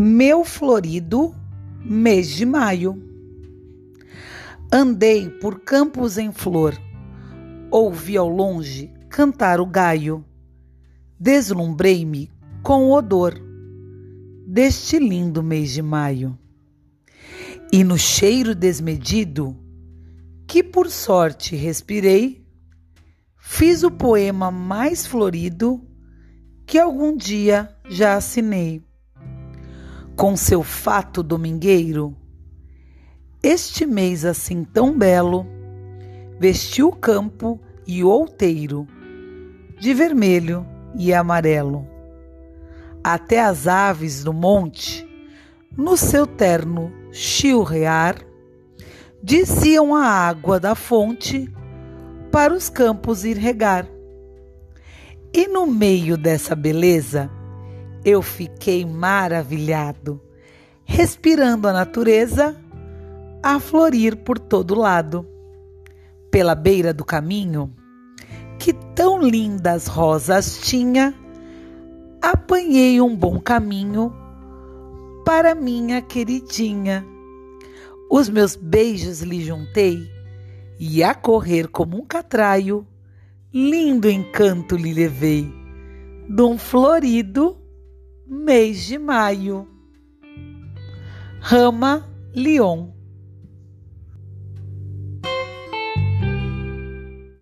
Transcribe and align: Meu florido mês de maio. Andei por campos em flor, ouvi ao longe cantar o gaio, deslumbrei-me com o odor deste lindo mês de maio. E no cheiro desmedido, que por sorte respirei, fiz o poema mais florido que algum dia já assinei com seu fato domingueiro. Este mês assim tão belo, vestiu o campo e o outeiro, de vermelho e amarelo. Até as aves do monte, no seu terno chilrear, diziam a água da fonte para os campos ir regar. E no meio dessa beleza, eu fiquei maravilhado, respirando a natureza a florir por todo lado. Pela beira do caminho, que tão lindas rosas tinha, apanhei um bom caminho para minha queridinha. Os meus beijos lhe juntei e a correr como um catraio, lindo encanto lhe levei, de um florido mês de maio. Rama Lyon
Meu 0.00 0.44
florido 0.44 1.34
mês 1.84 2.28
de 2.28 2.46
maio. 2.46 3.02
Andei 4.72 5.28
por 5.28 5.58
campos 5.58 6.16
em 6.16 6.30
flor, 6.30 6.80
ouvi 7.68 8.16
ao 8.16 8.28
longe 8.28 8.92
cantar 9.08 9.60
o 9.60 9.66
gaio, 9.66 10.24
deslumbrei-me 11.18 12.30
com 12.62 12.84
o 12.84 12.92
odor 12.92 13.34
deste 14.46 15.00
lindo 15.00 15.42
mês 15.42 15.72
de 15.72 15.82
maio. 15.82 16.38
E 17.72 17.82
no 17.82 17.98
cheiro 17.98 18.54
desmedido, 18.54 19.56
que 20.46 20.62
por 20.62 20.88
sorte 20.88 21.56
respirei, 21.56 22.46
fiz 23.36 23.82
o 23.82 23.90
poema 23.90 24.52
mais 24.52 25.04
florido 25.04 25.84
que 26.64 26.78
algum 26.78 27.16
dia 27.16 27.68
já 27.88 28.14
assinei 28.14 28.86
com 30.18 30.36
seu 30.36 30.64
fato 30.64 31.22
domingueiro. 31.22 32.12
Este 33.40 33.86
mês 33.86 34.24
assim 34.24 34.64
tão 34.64 34.98
belo, 34.98 35.46
vestiu 36.40 36.88
o 36.88 36.96
campo 36.96 37.60
e 37.86 38.02
o 38.02 38.08
outeiro, 38.08 38.84
de 39.78 39.94
vermelho 39.94 40.66
e 40.96 41.14
amarelo. 41.14 41.86
Até 43.02 43.40
as 43.40 43.68
aves 43.68 44.24
do 44.24 44.32
monte, 44.32 45.08
no 45.76 45.96
seu 45.96 46.26
terno 46.26 46.92
chilrear, 47.12 48.16
diziam 49.22 49.94
a 49.94 50.04
água 50.04 50.58
da 50.58 50.74
fonte 50.74 51.48
para 52.32 52.52
os 52.52 52.68
campos 52.68 53.24
ir 53.24 53.36
regar. 53.36 53.86
E 55.32 55.46
no 55.46 55.64
meio 55.64 56.16
dessa 56.18 56.56
beleza, 56.56 57.30
eu 58.04 58.22
fiquei 58.22 58.84
maravilhado, 58.84 60.20
respirando 60.84 61.68
a 61.68 61.72
natureza 61.72 62.56
a 63.42 63.58
florir 63.60 64.16
por 64.16 64.38
todo 64.38 64.74
lado. 64.74 65.26
Pela 66.30 66.54
beira 66.54 66.92
do 66.92 67.04
caminho, 67.04 67.72
que 68.58 68.72
tão 68.72 69.22
lindas 69.22 69.86
rosas 69.86 70.60
tinha, 70.62 71.14
apanhei 72.20 73.00
um 73.00 73.16
bom 73.16 73.40
caminho 73.40 74.12
para 75.24 75.54
minha 75.54 76.02
queridinha. 76.02 77.04
Os 78.10 78.28
meus 78.28 78.56
beijos 78.56 79.20
lhe 79.20 79.44
juntei 79.44 80.10
e 80.78 81.02
a 81.02 81.14
correr 81.14 81.68
como 81.68 81.98
um 81.98 82.04
catraio, 82.04 82.86
lindo 83.52 84.08
encanto 84.08 84.76
lhe 84.76 84.92
levei, 84.92 85.52
de 86.28 86.42
um 86.42 86.56
florido 86.56 87.57
mês 88.28 88.86
de 88.86 88.98
maio. 88.98 89.66
Rama 91.40 92.04
Lyon 92.34 92.97